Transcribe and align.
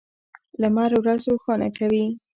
لمر 0.61 0.91
ورځ 1.01 1.21
روښانه 1.31 1.69
کوي. 1.77 2.05